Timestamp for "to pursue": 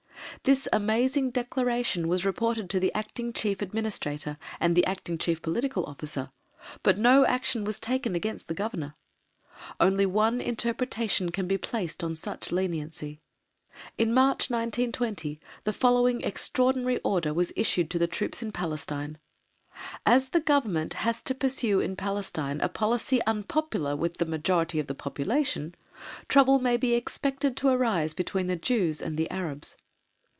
21.23-21.79